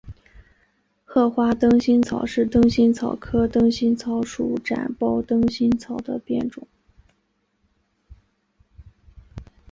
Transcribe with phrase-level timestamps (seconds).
[1.05, 6.67] 褐花灯心草是灯心草科灯心草属展苞灯心草的变种。